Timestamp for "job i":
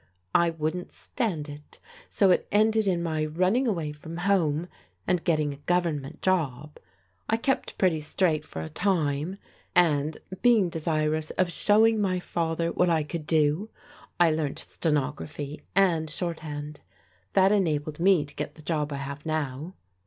6.23-7.37, 18.63-18.95